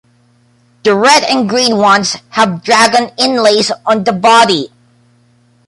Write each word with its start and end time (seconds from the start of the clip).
The 0.81 0.95
red 0.95 1.25
and 1.25 1.47
green 1.47 1.77
ones 1.77 2.17
have 2.29 2.63
dragon 2.63 3.11
inlays 3.19 3.69
on 3.85 4.03
the 4.03 4.11
body. 4.13 4.71